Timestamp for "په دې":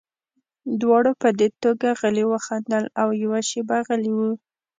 1.21-1.47